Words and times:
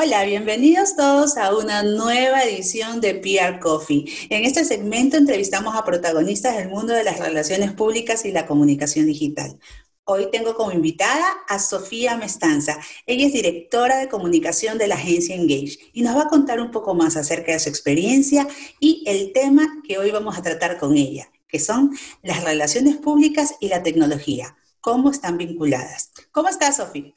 Hola, 0.00 0.22
bienvenidos 0.22 0.94
todos 0.94 1.36
a 1.36 1.56
una 1.56 1.82
nueva 1.82 2.44
edición 2.44 3.00
de 3.00 3.16
PR 3.16 3.58
Coffee. 3.58 4.04
En 4.30 4.44
este 4.44 4.64
segmento 4.64 5.16
entrevistamos 5.16 5.74
a 5.74 5.84
protagonistas 5.84 6.56
del 6.56 6.68
mundo 6.68 6.92
de 6.92 7.02
las 7.02 7.18
relaciones 7.18 7.72
públicas 7.72 8.24
y 8.24 8.30
la 8.30 8.46
comunicación 8.46 9.06
digital. 9.06 9.58
Hoy 10.04 10.28
tengo 10.30 10.54
como 10.54 10.70
invitada 10.70 11.26
a 11.48 11.58
Sofía 11.58 12.16
Mestanza. 12.16 12.78
Ella 13.06 13.26
es 13.26 13.32
directora 13.32 13.98
de 13.98 14.08
comunicación 14.08 14.78
de 14.78 14.86
la 14.86 14.94
agencia 14.94 15.34
Engage 15.34 15.90
y 15.92 16.02
nos 16.02 16.16
va 16.16 16.22
a 16.22 16.28
contar 16.28 16.60
un 16.60 16.70
poco 16.70 16.94
más 16.94 17.16
acerca 17.16 17.50
de 17.50 17.58
su 17.58 17.68
experiencia 17.68 18.46
y 18.78 19.02
el 19.04 19.32
tema 19.32 19.82
que 19.82 19.98
hoy 19.98 20.12
vamos 20.12 20.38
a 20.38 20.42
tratar 20.42 20.78
con 20.78 20.96
ella, 20.96 21.28
que 21.48 21.58
son 21.58 21.90
las 22.22 22.44
relaciones 22.44 22.98
públicas 22.98 23.56
y 23.58 23.66
la 23.66 23.82
tecnología. 23.82 24.56
¿Cómo 24.80 25.10
están 25.10 25.38
vinculadas? 25.38 26.12
¿Cómo 26.30 26.48
estás, 26.48 26.76
Sofía? 26.76 27.12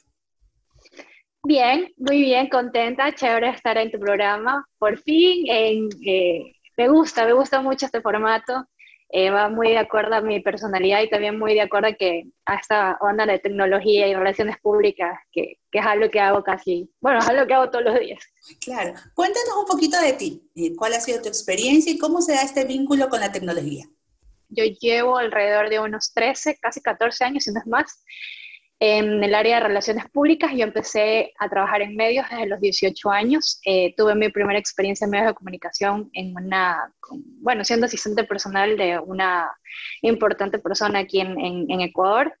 Bien, 1.44 1.92
muy 1.96 2.22
bien, 2.22 2.48
contenta, 2.48 3.12
chévere 3.14 3.50
estar 3.50 3.76
en 3.76 3.90
tu 3.90 3.98
programa. 3.98 4.64
Por 4.78 4.98
fin, 5.00 5.44
eh, 5.48 6.52
me 6.76 6.88
gusta, 6.88 7.26
me 7.26 7.32
gusta 7.32 7.60
mucho 7.60 7.86
este 7.86 8.00
formato. 8.00 8.66
Eh, 9.14 9.28
va 9.28 9.50
muy 9.50 9.68
de 9.70 9.78
acuerdo 9.78 10.14
a 10.14 10.20
mi 10.22 10.40
personalidad 10.40 11.02
y 11.02 11.10
también 11.10 11.38
muy 11.38 11.52
de 11.52 11.60
acuerdo 11.60 11.88
a, 11.88 11.92
que, 11.92 12.22
a 12.46 12.54
esta 12.54 12.96
onda 13.02 13.26
de 13.26 13.38
tecnología 13.40 14.08
y 14.08 14.14
relaciones 14.14 14.56
públicas, 14.62 15.18
que, 15.30 15.58
que, 15.70 15.80
es 15.80 15.84
algo 15.84 16.08
que 16.08 16.18
hago 16.18 16.42
casi, 16.42 16.90
bueno, 16.98 17.18
es 17.18 17.28
algo 17.28 17.46
que 17.46 17.52
hago 17.52 17.70
todos 17.70 17.84
los 17.84 18.00
días. 18.00 18.20
Claro. 18.64 18.94
Cuéntanos 19.14 19.54
un 19.58 19.66
poquito 19.66 20.00
de 20.00 20.14
ti. 20.14 20.48
Eh, 20.54 20.74
¿Cuál 20.74 20.94
ha 20.94 21.00
sido 21.00 21.20
tu 21.20 21.28
experiencia 21.28 21.92
y 21.92 21.98
cómo 21.98 22.22
se 22.22 22.32
da 22.32 22.42
este 22.42 22.64
vínculo 22.64 23.10
con 23.10 23.20
la 23.20 23.32
tecnología? 23.32 23.84
Yo 24.48 24.64
llevo 24.64 25.18
alrededor 25.18 25.68
de 25.68 25.80
unos 25.80 26.14
13, 26.14 26.56
casi 26.58 26.80
14 26.80 27.24
años, 27.24 27.44
si 27.44 27.52
no 27.52 27.60
es 27.60 27.66
más, 27.66 28.02
en 28.84 29.22
el 29.22 29.32
área 29.32 29.60
de 29.60 29.68
relaciones 29.68 30.06
públicas. 30.10 30.50
Yo 30.56 30.64
empecé 30.64 31.32
a 31.38 31.48
trabajar 31.48 31.82
en 31.82 31.94
medios 31.94 32.26
desde 32.28 32.48
los 32.48 32.60
18 32.60 33.10
años. 33.10 33.60
Eh, 33.64 33.94
tuve 33.96 34.16
mi 34.16 34.28
primera 34.28 34.58
experiencia 34.58 35.04
en 35.04 35.12
medios 35.12 35.28
de 35.28 35.34
comunicación 35.34 36.10
en 36.14 36.34
una, 36.36 36.92
bueno, 37.40 37.62
siendo 37.62 37.86
asistente 37.86 38.24
personal 38.24 38.76
de 38.76 38.98
una 38.98 39.48
importante 40.00 40.58
persona 40.58 40.98
aquí 40.98 41.20
en, 41.20 41.38
en, 41.38 41.80
Ecuador. 41.80 42.36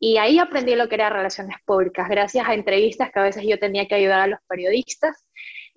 Y 0.00 0.16
ahí 0.16 0.38
aprendí 0.38 0.74
lo 0.76 0.88
que 0.88 0.94
era 0.94 1.10
relaciones 1.10 1.58
públicas, 1.66 2.08
gracias 2.08 2.48
a 2.48 2.54
entrevistas 2.54 3.12
que 3.12 3.20
a 3.20 3.24
veces 3.24 3.44
yo 3.46 3.58
tenía 3.58 3.86
que 3.86 3.94
ayudar 3.94 4.20
a 4.20 4.26
los 4.28 4.40
periodistas 4.48 5.26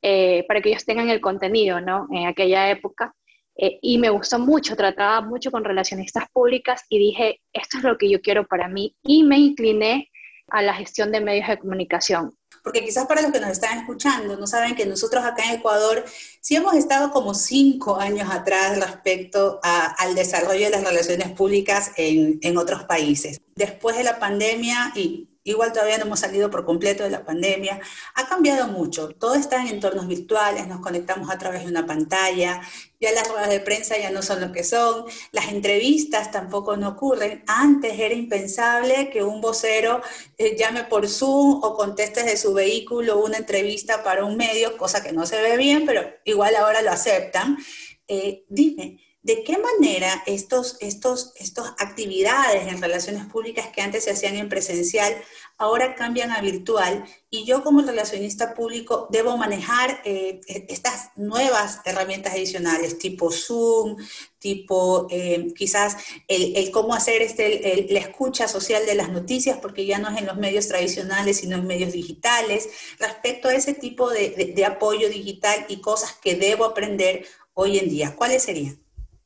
eh, 0.01 0.45
para 0.47 0.61
que 0.61 0.69
ellos 0.69 0.85
tengan 0.85 1.09
el 1.09 1.19
contenido, 1.19 1.81
¿no? 1.81 2.07
En 2.13 2.27
aquella 2.27 2.69
época. 2.69 3.13
Eh, 3.57 3.79
y 3.81 3.97
me 3.97 4.09
gustó 4.09 4.37
mucho, 4.37 4.75
trataba 4.75 5.21
mucho 5.21 5.49
con 5.51 5.63
relacionistas 5.63 6.25
públicas 6.31 6.81
y 6.89 6.99
dije, 6.99 7.41
esto 7.53 7.77
es 7.77 7.83
lo 7.83 7.97
que 7.97 8.09
yo 8.09 8.21
quiero 8.21 8.45
para 8.45 8.67
mí 8.67 8.95
y 9.03 9.23
me 9.23 9.37
incliné 9.37 10.09
a 10.49 10.61
la 10.61 10.73
gestión 10.73 11.11
de 11.11 11.21
medios 11.21 11.47
de 11.47 11.57
comunicación. 11.57 12.37
Porque 12.63 12.83
quizás 12.83 13.05
para 13.05 13.21
los 13.21 13.31
que 13.31 13.39
nos 13.39 13.51
están 13.51 13.77
escuchando 13.77 14.37
no 14.37 14.47
saben 14.47 14.75
que 14.75 14.85
nosotros 14.85 15.23
acá 15.23 15.43
en 15.45 15.59
Ecuador 15.59 16.03
sí 16.41 16.55
hemos 16.55 16.73
estado 16.75 17.11
como 17.11 17.33
cinco 17.33 17.99
años 17.99 18.29
atrás 18.31 18.79
respecto 18.79 19.59
al 19.63 20.15
desarrollo 20.15 20.65
de 20.65 20.71
las 20.71 20.83
relaciones 20.83 21.31
públicas 21.31 21.91
en, 21.95 22.39
en 22.41 22.57
otros 22.57 22.83
países. 22.83 23.39
Después 23.55 23.95
de 23.97 24.03
la 24.03 24.19
pandemia 24.19 24.91
y 24.95 25.29
Igual 25.47 25.73
todavía 25.73 25.99
no 25.99 26.05
hemos 26.05 26.21
salido 26.21 26.49
por 26.49 26.65
completo 26.65 27.03
de 27.03 27.11
la 27.11 27.23
pandemia. 27.23 27.79
Ha 28.15 28.27
cambiado 28.27 28.67
mucho. 28.67 29.09
Todo 29.09 29.35
está 29.35 29.61
en 29.61 29.67
entornos 29.67 30.07
virtuales, 30.07 30.67
nos 30.67 30.79
conectamos 30.79 31.29
a 31.29 31.37
través 31.37 31.61
de 31.61 31.69
una 31.69 31.85
pantalla. 31.85 32.61
Ya 32.99 33.11
las 33.11 33.27
ruedas 33.27 33.49
de 33.49 33.59
prensa 33.59 33.95
ya 33.95 34.09
no 34.09 34.23
son 34.23 34.41
lo 34.41 34.51
que 34.51 34.63
son. 34.63 35.05
Las 35.31 35.49
entrevistas 35.49 36.31
tampoco 36.31 36.77
no 36.77 36.89
ocurren. 36.89 37.43
Antes 37.45 37.99
era 37.99 38.15
impensable 38.15 39.11
que 39.11 39.23
un 39.23 39.39
vocero 39.39 40.01
eh, 40.39 40.57
llame 40.57 40.85
por 40.85 41.07
Zoom 41.07 41.63
o 41.63 41.75
conteste 41.75 42.23
de 42.23 42.37
su 42.37 42.51
vehículo 42.55 43.23
una 43.23 43.37
entrevista 43.37 44.03
para 44.03 44.25
un 44.25 44.37
medio, 44.37 44.77
cosa 44.77 45.03
que 45.03 45.11
no 45.11 45.27
se 45.27 45.39
ve 45.39 45.57
bien, 45.57 45.85
pero 45.85 46.09
igual 46.23 46.55
ahora 46.55 46.81
lo 46.81 46.89
aceptan. 46.89 47.59
Eh, 48.07 48.45
dime, 48.49 48.99
¿De 49.25 49.43
qué 49.43 49.57
manera 49.57 50.21
estos, 50.27 50.77
estos, 50.81 51.33
estas 51.37 51.69
actividades 51.79 52.67
en 52.67 52.79
relaciones 52.79 53.25
públicas 53.25 53.69
que 53.73 53.81
antes 53.81 54.03
se 54.03 54.11
hacían 54.11 54.35
en 54.35 54.49
presencial 54.49 55.15
ahora 55.57 55.95
cambian 55.95 56.29
a 56.29 56.41
virtual? 56.41 57.03
Y 57.31 57.43
yo 57.43 57.63
como 57.63 57.81
relacionista 57.81 58.53
público 58.53 59.07
debo 59.09 59.35
manejar 59.35 59.99
eh, 60.05 60.41
e, 60.47 60.67
estas 60.69 61.09
nuevas 61.15 61.79
herramientas 61.85 62.33
adicionales, 62.33 62.99
tipo 62.99 63.31
Zoom, 63.31 63.97
tipo 64.37 65.07
eh, 65.09 65.47
quizás 65.55 65.97
el, 66.27 66.69
cómo 66.69 66.93
hacer 66.93 67.23
este, 67.23 67.87
la 67.89 68.01
escucha 68.01 68.47
social 68.47 68.85
de 68.85 68.93
las 68.93 69.09
noticias, 69.09 69.57
porque 69.59 69.87
ya 69.87 69.97
no 69.97 70.11
es 70.11 70.19
en 70.19 70.27
los 70.27 70.37
medios 70.37 70.67
tradicionales, 70.67 71.37
sino 71.37 71.55
en 71.55 71.65
medios 71.65 71.93
digitales, 71.93 72.69
respecto 72.99 73.47
a 73.47 73.55
ese 73.55 73.73
tipo 73.73 74.11
de, 74.11 74.53
de 74.55 74.65
apoyo 74.65 75.09
digital 75.09 75.65
y 75.67 75.81
cosas 75.81 76.13
que 76.13 76.35
debo 76.35 76.63
aprender 76.63 77.25
hoy 77.55 77.79
en 77.79 77.89
día. 77.89 78.15
¿Cuáles 78.15 78.43
serían? 78.43 78.84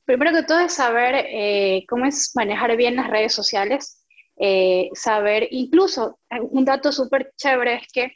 Primero 0.09 0.31
que 0.31 0.41
todo 0.41 0.57
es 0.61 0.73
saber 0.73 1.23
eh, 1.29 1.85
cómo 1.87 2.03
es 2.03 2.31
manejar 2.33 2.75
bien 2.75 2.95
las 2.95 3.11
redes 3.11 3.31
sociales, 3.31 4.03
eh, 4.37 4.89
saber, 4.95 5.47
incluso 5.51 6.17
un 6.49 6.65
dato 6.65 6.91
súper 6.91 7.31
chévere 7.37 7.75
es 7.75 7.87
que 7.93 8.11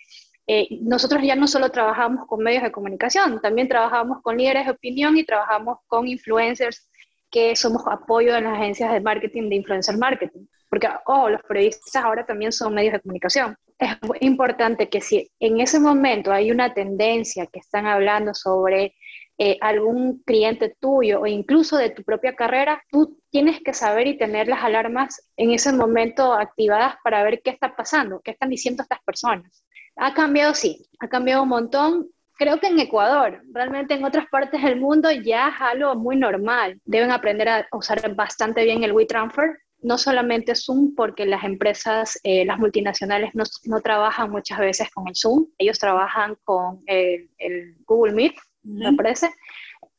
eh, 0.48 0.68
nosotros 0.82 1.22
ya 1.22 1.36
no 1.36 1.48
solo 1.48 1.70
trabajamos 1.70 2.26
con 2.26 2.42
medios 2.42 2.64
de 2.64 2.72
comunicación, 2.72 3.40
también 3.42 3.68
trabajamos 3.68 4.24
con 4.24 4.40
líderes 4.40 4.66
de 4.66 4.72
opinión 4.72 5.16
y 5.18 5.24
trabajamos 5.24 5.78
con 5.86 6.08
influencers 6.08 6.90
que 7.30 7.56
somos 7.56 7.84
apoyo 7.86 8.36
en 8.36 8.46
las 8.46 8.58
agencias 8.58 8.92
de 8.92 9.00
marketing 9.00 9.50
de 9.50 9.58
influencer 9.58 9.96
marketing, 9.96 10.48
porque 10.72 10.90
oh, 11.06 11.30
los 11.30 11.44
periodistas 11.44 12.04
ahora 12.04 12.26
también 12.26 12.52
son 12.52 12.74
medios 12.74 12.94
de 12.94 13.02
comunicación. 13.02 13.56
Es 13.78 13.98
importante 14.22 14.90
que 14.90 15.00
si 15.00 15.30
en 15.40 15.60
ese 15.60 15.80
momento 15.80 16.32
hay 16.32 16.50
una 16.50 16.74
tendencia 16.74 17.46
que 17.46 17.60
están 17.60 17.86
hablando 17.86 18.34
sobre 18.34 18.96
eh, 19.40 19.58
algún 19.62 20.22
cliente 20.24 20.76
tuyo 20.80 21.22
o 21.22 21.28
incluso 21.28 21.78
de 21.78 21.90
tu 21.90 22.04
propia 22.04 22.36
carrera, 22.36 22.84
tú 22.92 23.18
tienes 23.32 23.62
que 23.62 23.74
saber 23.74 24.06
y 24.06 24.18
tener 24.18 24.48
las 24.48 24.64
alarmas 24.64 25.28
en 25.38 25.52
ese 25.52 25.74
momento 25.74 26.34
activadas 26.34 26.96
para 27.04 27.24
ver 27.24 27.42
qué 27.44 27.50
está 27.50 27.76
pasando, 27.76 28.22
qué 28.24 28.32
están 28.32 28.50
diciendo 28.50 28.84
estas 28.84 29.02
personas. 29.04 29.66
Ha 29.96 30.14
cambiado, 30.14 30.54
sí, 30.54 30.86
ha 31.00 31.08
cambiado 31.08 31.44
un 31.44 31.50
montón. 31.50 32.10
Creo 32.38 32.60
que 32.60 32.68
en 32.68 32.80
Ecuador, 32.80 33.42
realmente 33.52 33.96
en 33.96 34.04
otras 34.06 34.28
partes 34.28 34.62
del 34.62 34.80
mundo 34.80 35.12
ya 35.12 35.50
es 35.50 35.56
algo 35.60 35.96
muy 35.96 36.16
normal. 36.16 36.80
Deben 36.86 37.12
aprender 37.12 37.50
a 37.50 37.68
usar 37.72 38.16
bastante 38.16 38.64
bien 38.64 38.84
el 38.84 38.92
WeTransfer, 38.92 39.58
no 39.82 39.98
solamente 39.98 40.56
Zoom, 40.56 40.94
porque 40.96 41.26
las 41.26 41.44
empresas, 41.44 42.20
eh, 42.24 42.46
las 42.46 42.60
multinacionales 42.60 43.32
no, 43.34 43.44
no, 43.66 43.82
trabajan 43.82 44.32
muchas 44.32 44.60
veces 44.60 44.90
con 44.92 45.08
el 45.08 45.16
Zoom, 45.16 45.48
ellos 45.58 45.78
trabajan 45.78 46.38
con 46.44 46.80
el, 46.86 47.30
el 47.38 47.76
Google 47.86 48.14
Meet, 48.14 48.36
me 48.64 48.94
parece, 48.94 49.30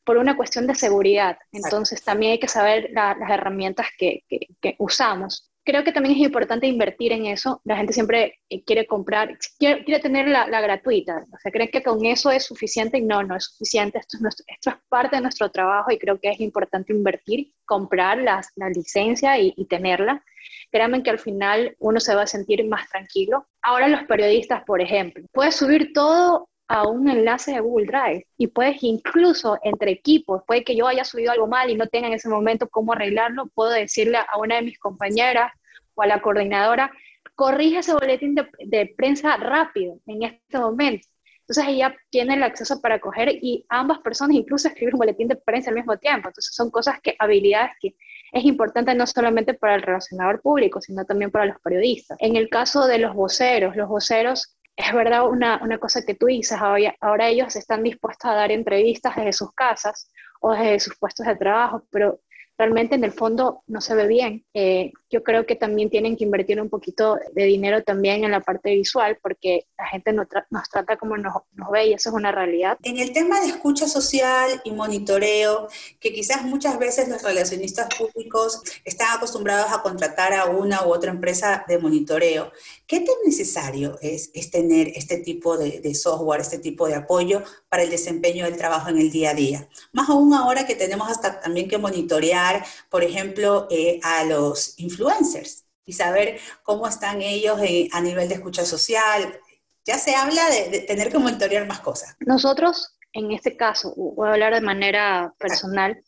por 0.05 0.17
una 0.17 0.37
cuestión 0.37 0.67
de 0.67 0.75
seguridad. 0.75 1.37
Entonces 1.51 2.03
también 2.03 2.33
hay 2.33 2.39
que 2.39 2.47
saber 2.47 2.89
las 2.91 3.29
herramientas 3.29 3.87
que, 3.97 4.23
que, 4.29 4.75
usamos. 4.77 5.51
Creo 5.63 5.83
que 5.83 5.91
también 5.91 6.15
es 6.15 6.21
importante 6.21 6.67
invertir 6.67 7.11
en 7.11 7.25
eso. 7.25 7.59
La 7.63 7.75
gente 7.75 7.91
siempre 7.91 8.39
eh, 8.49 8.63
quiere 8.63 8.85
comprar, 8.85 9.35
quiere, 9.57 9.83
quiere 9.83 9.99
tener 9.99 10.27
la, 10.27 10.47
la, 10.47 10.61
gratuita. 10.61 11.25
O 11.31 11.37
sea, 11.41 11.51
creen 11.51 11.71
que 11.71 11.81
con 11.81 12.05
eso 12.05 12.29
es 12.29 12.45
suficiente 12.45 12.99
y 12.99 13.01
no, 13.01 13.23
no 13.23 13.35
es 13.35 13.45
suficiente. 13.45 13.97
Esto 13.97 14.17
es, 14.17 14.43
esto 14.45 14.69
es 14.69 14.75
parte 14.89 15.15
de 15.15 15.23
nuestro 15.23 15.49
trabajo 15.49 15.91
y 15.91 15.97
creo 15.97 16.19
que 16.19 16.29
es 16.29 16.39
importante 16.39 16.93
invertir, 16.93 17.51
comprar 17.65 18.19
las, 18.19 18.49
la 18.55 18.69
licencia 18.69 19.39
y, 19.39 19.55
y 19.57 19.65
tenerla. 19.65 20.23
Créanme 20.71 21.01
que 21.01 21.09
al 21.09 21.19
final 21.19 21.75
uno 21.79 21.99
se 21.99 22.13
va 22.13 22.23
a 22.23 22.27
sentir 22.27 22.63
más 22.67 22.87
tranquilo. 22.89 23.47
Ahora 23.63 23.87
los 23.87 24.03
periodistas, 24.03 24.63
por 24.65 24.81
ejemplo, 24.81 25.25
puedes 25.33 25.55
subir 25.55 25.93
todo 25.93 26.47
a 26.67 26.87
un 26.87 27.07
enlace 27.07 27.53
de 27.53 27.59
Google 27.59 27.85
Drive 27.85 28.27
y 28.37 28.47
puedes 28.47 28.81
incluso 28.83 29.59
entre 29.63 29.91
equipos, 29.91 30.41
puede 30.47 30.63
que 30.63 30.75
yo 30.75 30.87
haya 30.87 31.03
subido 31.03 31.31
algo 31.31 31.47
mal 31.47 31.69
y 31.69 31.75
no 31.75 31.87
tenga 31.87 32.07
en 32.07 32.13
ese 32.13 32.29
momento 32.29 32.67
cómo 32.69 32.93
arreglarlo, 32.93 33.47
puedo 33.53 33.71
decirle 33.71 34.17
a 34.17 34.37
una 34.39 34.55
de 34.55 34.63
mis 34.63 34.79
compañeras 34.79 35.51
o 35.93 36.01
a 36.01 36.07
la 36.07 36.21
coordinadora, 36.21 36.91
corrige 37.35 37.79
ese 37.79 37.93
boletín 37.93 38.35
de, 38.35 38.93
prensa 38.97 39.37
rápido 39.37 39.99
en 40.07 40.23
este 40.23 40.57
momento. 40.57 41.07
Entonces 41.41 41.65
ella 41.67 41.95
tiene 42.09 42.33
el 42.33 42.43
acceso 42.43 42.81
para 42.81 42.99
coger 42.99 43.29
y 43.29 43.65
ambas 43.69 43.99
personas 43.99 44.35
incluso 44.35 44.67
escribir 44.67 44.95
un 44.95 44.99
boletín 44.99 45.27
de 45.27 45.35
prensa 45.35 45.69
al 45.69 45.75
mismo 45.75 45.95
tiempo. 45.97 46.29
Entonces 46.29 46.55
son 46.55 46.71
cosas 46.71 46.99
que, 47.01 47.15
habilidades 47.19 47.71
que 47.79 47.95
es 48.31 48.43
importante 48.45 48.95
no 48.95 49.05
solamente 49.05 49.53
para 49.53 49.75
el 49.75 49.83
relacionador 49.83 50.41
público, 50.41 50.81
sino 50.81 51.05
también 51.05 51.29
para 51.29 51.45
los 51.45 51.61
periodistas. 51.61 52.17
En 52.19 52.35
el 52.35 52.49
caso 52.49 52.87
de 52.87 52.97
los 52.97 53.13
voceros, 53.13 53.75
los 53.75 53.87
voceros 53.87 54.54
es 54.75 54.93
verdad 54.93 55.29
una, 55.29 55.59
una, 55.63 55.77
cosa 55.77 56.01
que 56.03 56.15
tú 56.15 56.25
dices, 56.27 56.57
ahora, 56.59 57.29
ellos 57.29 57.55
están 57.55 57.83
dispuestos 57.83 58.29
a 58.29 58.35
dar 58.35 58.51
entrevistas 58.51 59.15
desde 59.15 59.33
sus 59.33 59.51
casas 59.53 60.09
o 60.41 60.51
desde 60.51 60.79
sus 60.79 60.97
puestos 60.97 61.25
de 61.25 61.35
trabajo, 61.35 61.83
pero 61.91 62.19
realmente 62.57 62.95
en 62.95 63.03
el 63.03 63.11
fondo 63.11 63.63
no 63.67 63.81
se 63.81 63.95
ve 63.95 64.07
bien. 64.07 64.45
Eh, 64.53 64.91
yo 65.09 65.23
creo 65.23 65.45
que 65.45 65.55
también 65.55 65.89
tienen 65.89 66.15
que 66.15 66.23
invertir 66.23 66.61
un 66.61 66.69
poquito 66.69 67.17
de 67.33 67.43
dinero 67.43 67.83
también 67.83 68.23
en 68.23 68.31
la 68.31 68.41
parte 68.41 68.73
visual 68.73 69.17
porque 69.21 69.65
la 69.77 69.87
gente 69.87 70.13
nos 70.13 70.69
trata 70.69 70.97
como 70.97 71.17
nos, 71.17 71.33
nos, 71.53 71.69
ve 71.69 71.87
y 71.87 71.93
eso 71.93 72.09
es 72.09 72.15
una 72.15 72.31
realidad. 72.31 72.77
En 72.83 72.97
el 72.97 73.11
tema 73.11 73.41
de 73.41 73.47
escucha 73.47 73.87
social 73.87 74.61
y 74.63 74.71
monitoreo, 74.71 75.67
que 75.99 76.13
quizás 76.13 76.43
muchas 76.43 76.79
veces 76.79 77.09
los 77.09 77.23
relacionistas 77.23 77.89
públicos 77.95 78.61
están 78.83 79.15
acostumbrados 79.15 79.71
a 79.71 79.81
contratar 79.81 80.33
a 80.33 80.45
una 80.45 80.85
u 80.85 80.93
otra 80.93 81.11
empresa 81.11 81.65
de 81.67 81.77
monitoreo, 81.77 82.51
¿qué 82.87 82.99
tan 82.99 83.15
necesario 83.25 83.97
es, 84.01 84.31
es 84.33 84.51
tener 84.51 84.89
este 84.95 85.17
tipo 85.17 85.57
de, 85.57 85.79
de 85.79 85.95
software, 85.95 86.41
este 86.41 86.59
tipo 86.59 86.87
de 86.87 86.95
apoyo 86.95 87.43
para 87.69 87.83
el 87.83 87.89
desempeño 87.89 88.45
del 88.45 88.57
trabajo 88.57 88.89
en 88.89 88.97
el 88.97 89.11
día 89.11 89.31
a 89.31 89.33
día? 89.33 89.69
Más 89.93 90.09
aún 90.09 90.33
ahora 90.33 90.65
que 90.65 90.75
tenemos 90.75 91.09
hasta 91.09 91.39
también 91.39 91.67
que 91.67 91.77
monitorear 91.77 92.65
por 92.89 93.03
ejemplo, 93.03 93.67
eh, 93.69 93.99
a 94.03 94.23
los 94.23 94.79
influencers 94.79 95.65
y 95.85 95.93
saber 95.93 96.39
cómo 96.63 96.87
están 96.87 97.21
ellos 97.21 97.59
eh, 97.61 97.89
a 97.91 98.01
nivel 98.01 98.27
de 98.29 98.35
escucha 98.35 98.65
social. 98.65 99.39
Ya 99.85 99.97
se 99.97 100.15
habla 100.15 100.49
de, 100.49 100.81
tener 100.81 101.11
que 101.11 101.19
monitorear 101.19 101.67
más 101.67 101.79
cosas. 101.81 102.15
Nosotros, 102.19 102.97
en 103.13 103.31
este 103.31 103.55
caso, 103.55 103.93
voy 103.95 104.27
a 104.27 104.33
hablar 104.33 104.53
de 104.53 104.61
manera 104.61 105.33
personal, 105.37 106.01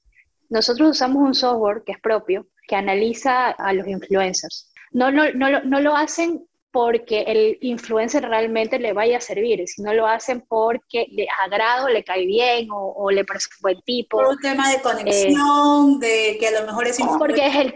nosotros 0.50 0.92
usamos 0.92 1.22
un 1.22 1.36
software 1.36 1.84
que 1.86 1.92
es 1.92 2.00
propio, 2.00 2.48
que 2.68 2.76
analiza 2.76 3.50
a 3.50 3.74
los 3.74 3.88
influencers. 3.88 4.72
No, 4.92 5.12
no, 5.12 5.32
no, 5.34 5.62
no 5.62 5.82
lo 5.82 5.96
hacen 5.96 6.48
porque 6.78 7.22
el 7.22 7.58
influencer 7.62 8.22
realmente 8.22 8.78
le 8.78 8.94
vaya 8.94 9.18
a 9.18 9.22
servir, 9.22 9.68
sino 9.68 9.96
lo 9.96 10.06
hacen 10.06 10.46
porque 10.48 11.08
le 11.10 11.28
agrado, 11.44 11.90
le 11.90 12.04
cae 12.04 12.28
bien 12.28 12.68
o, 12.72 13.10
le 13.10 13.26
parece 13.26 13.48
un 13.58 13.62
buen 13.64 13.82
tipo. 13.82 14.18
Por 14.18 14.28
un 14.28 14.38
tema 14.38 14.72
de 14.72 14.80
conexión, 14.80 16.00
de 16.00 16.38
que 16.40 16.48
a 16.50 16.52
lo 16.52 16.68
mejor 16.68 16.86
es 16.86 17.00
porque 17.18 17.48
es 17.48 17.56
el 17.56 17.74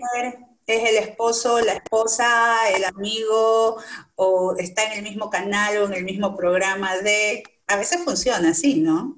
es 0.68 0.88
el 0.88 0.98
esposo, 0.98 1.60
la 1.62 1.74
esposa, 1.74 2.70
el 2.76 2.86
amigo, 2.86 3.78
o 4.14 4.56
está 4.60 4.84
en 4.84 5.00
el 5.00 5.02
mismo 5.02 5.32
canal 5.32 5.78
o 5.80 5.86
en 5.88 5.94
el 5.94 6.04
mismo 6.04 6.38
programa 6.38 6.96
de... 6.98 7.42
A 7.66 7.78
veces 7.78 8.04
funciona 8.04 8.52
así, 8.52 8.82
¿no? 8.82 9.18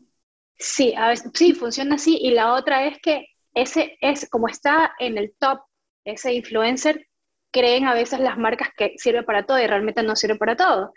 Sí, 0.58 0.94
a 0.96 1.10
veces, 1.10 1.30
sí, 1.34 1.52
funciona 1.54 1.96
así. 1.96 2.18
Y 2.22 2.32
la 2.32 2.54
otra 2.54 2.88
es 2.88 3.00
que 3.02 3.28
ese 3.54 3.98
es, 4.00 4.30
como 4.30 4.48
está 4.48 4.94
en 4.98 5.18
el 5.18 5.36
top, 5.38 5.60
ese 6.06 6.34
influencer, 6.34 7.06
creen 7.54 7.86
a 7.86 7.94
veces 7.94 8.20
las 8.20 8.38
marcas 8.38 8.70
que 8.76 8.96
sirve 8.98 9.24
para 9.24 9.46
todo 9.46 9.60
y 9.60 9.68
realmente 9.68 10.04
no 10.04 10.16
sirve 10.16 10.36
para 10.36 10.58
todo. 10.58 10.94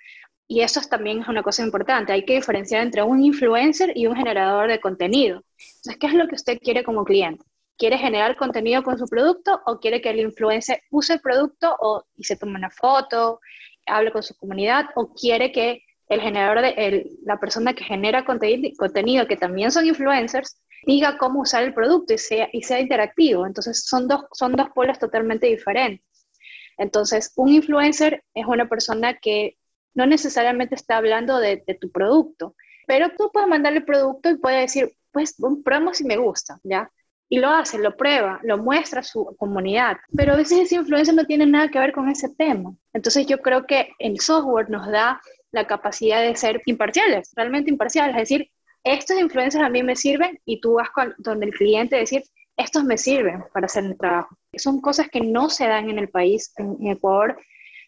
Y 0.48 0.62
eso 0.62 0.80
también 0.88 1.20
es 1.20 1.28
una 1.28 1.42
cosa 1.42 1.62
importante. 1.62 2.12
Hay 2.12 2.24
que 2.24 2.34
diferenciar 2.34 2.82
entre 2.82 3.02
un 3.02 3.22
influencer 3.22 3.92
y 3.94 4.06
un 4.06 4.16
generador 4.16 4.68
de 4.68 4.80
contenido. 4.80 5.42
Entonces, 5.58 5.96
¿qué 5.98 6.06
es 6.06 6.14
lo 6.14 6.26
que 6.26 6.36
usted 6.36 6.58
quiere 6.58 6.82
como 6.82 7.04
cliente? 7.04 7.44
¿Quiere 7.76 7.98
generar 7.98 8.36
contenido 8.36 8.82
con 8.82 8.98
su 8.98 9.06
producto 9.06 9.60
o 9.66 9.78
quiere 9.78 10.00
que 10.00 10.10
el 10.10 10.20
influencer 10.20 10.80
use 10.90 11.14
el 11.14 11.20
producto 11.20 11.76
o, 11.78 12.04
y 12.16 12.24
se 12.24 12.36
tome 12.36 12.54
una 12.54 12.70
foto, 12.70 13.40
hable 13.86 14.12
con 14.12 14.22
su 14.22 14.34
comunidad 14.36 14.86
o 14.94 15.12
quiere 15.12 15.52
que 15.52 15.82
el 16.08 16.20
generador, 16.20 16.62
de, 16.62 17.10
la 17.24 17.38
persona 17.38 17.74
que 17.74 17.84
genera 17.84 18.24
contenido, 18.24 19.26
que 19.26 19.36
también 19.36 19.72
son 19.72 19.86
influencers, 19.86 20.62
diga 20.86 21.18
cómo 21.18 21.40
usar 21.40 21.64
el 21.64 21.74
producto 21.74 22.14
y 22.14 22.18
sea, 22.18 22.48
y 22.52 22.62
sea 22.62 22.80
interactivo. 22.80 23.44
Entonces 23.44 23.84
son 23.84 24.06
dos, 24.06 24.24
son 24.32 24.52
dos 24.52 24.68
polos 24.74 24.98
totalmente 24.98 25.48
diferentes. 25.48 26.15
Entonces, 26.76 27.32
un 27.36 27.48
influencer 27.48 28.22
es 28.34 28.46
una 28.46 28.68
persona 28.68 29.14
que 29.14 29.56
no 29.94 30.06
necesariamente 30.06 30.74
está 30.74 30.98
hablando 30.98 31.38
de, 31.38 31.58
tu 31.80 31.90
producto, 31.90 32.54
pero 32.86 33.10
tú 33.16 33.30
puedes 33.32 33.48
mandarle 33.48 33.78
el 33.78 33.84
producto 33.84 34.30
y 34.30 34.36
puede 34.36 34.60
decir, 34.60 34.92
pues, 35.10 35.36
probemos 35.64 35.98
si 35.98 36.04
me 36.04 36.18
gusta, 36.18 36.60
¿ya? 36.62 36.90
Y 37.28 37.38
lo 37.38 37.48
hace, 37.48 37.78
lo 37.78 37.96
prueba, 37.96 38.38
lo 38.44 38.58
muestra 38.58 39.00
a 39.00 39.02
su 39.04 39.34
comunidad. 39.36 39.96
Pero 40.14 40.34
a 40.34 40.36
veces 40.36 40.60
ese 40.60 40.76
influencer 40.76 41.14
no 41.14 41.24
tiene 41.24 41.46
nada 41.46 41.68
que 41.68 41.78
ver 41.78 41.92
con 41.92 42.08
ese 42.08 42.28
tema. 42.28 42.72
Entonces 42.92 43.26
yo 43.26 43.38
creo 43.38 43.66
que 43.66 43.88
el 43.98 44.20
software 44.20 44.70
nos 44.70 44.86
da 44.86 45.20
la 45.50 45.66
capacidad 45.66 46.22
de 46.22 46.36
ser 46.36 46.62
imparciales, 46.66 47.32
realmente 47.34 47.70
imparciales. 47.70 48.14
Es 48.14 48.28
decir, 48.28 48.50
estos 48.84 49.18
influencers 49.18 49.64
a 49.64 49.68
mí 49.68 49.82
me 49.82 49.96
sirven 49.96 50.38
y 50.44 50.60
tú 50.60 50.74
vas 50.74 50.90
con, 50.90 51.14
donde 51.18 51.46
el 51.46 51.52
cliente 51.52 51.96
decir, 51.96 52.22
estos 52.56 52.84
me 52.84 52.96
sirven 52.96 53.44
para 53.52 53.66
hacer 53.66 53.84
mi 53.84 53.96
trabajo. 53.96 54.36
Son 54.56 54.80
cosas 54.80 55.08
que 55.10 55.20
no 55.20 55.50
se 55.50 55.66
dan 55.66 55.90
en 55.90 55.98
el 55.98 56.08
país, 56.08 56.52
en, 56.56 56.86
Ecuador, 56.86 57.38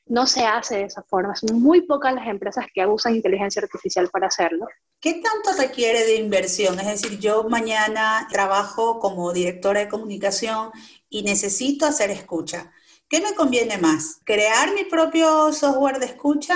no 0.07 0.27
se 0.27 0.45
hace 0.45 0.77
de 0.77 0.85
esa 0.85 1.03
forma. 1.03 1.35
Son 1.37 1.61
muy 1.61 1.83
pocas 1.83 2.15
las 2.15 2.27
empresas 2.29 2.67
que 2.73 2.87
usan 2.87 3.17
inteligencia 3.17 3.63
artificial 3.63 4.09
para 4.11 4.29
hacerlo. 4.29 4.67
¿Qué 5.01 5.15
tanto 5.15 5.59
requiere 5.59 6.05
de 6.05 6.17
inversión? 6.17 6.79
Es 6.81 6.87
decir, 6.87 7.19
yo 7.19 7.45
mañana 7.45 8.27
trabajo 8.31 8.99
como 9.01 9.33
directora 9.33 9.81
de 9.81 9.89
comunicación 9.89 10.71
y 11.09 11.23
necesito 11.23 11.87
hacer 11.87 12.11
escucha. 12.11 12.73
¿Qué 13.09 13.21
me 13.21 13.35
conviene 13.35 13.79
más? 13.79 14.21
¿Crear 14.25 14.75
mi 14.75 14.85
propio 14.85 15.53
software 15.53 15.99
de 15.99 16.07
escucha? 16.07 16.55